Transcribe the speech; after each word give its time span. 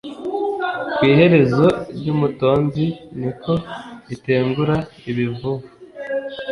Ku 0.95 1.01
iherezo 1.11 1.65
ryumutonzi 1.97 2.85
Ni 3.19 3.31
ko 3.41 3.53
itengura 4.15 4.75
ibivuvu 5.09 5.67